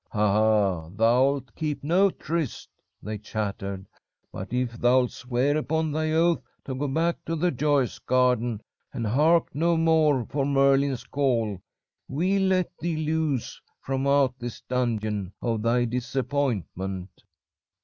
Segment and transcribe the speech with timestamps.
[0.11, 0.31] "'Ha!
[0.33, 0.89] ha!
[0.97, 2.69] Thou'lt keep no tryst,'
[3.03, 3.85] they chattered.
[4.31, 9.05] 'But if thou'lt swear upon thy oath to go back to the joyous garden, and
[9.05, 11.61] hark no more for Merlin's call,
[12.07, 17.21] we'll let thee loose from out this Dungeon of thy Disappointment.'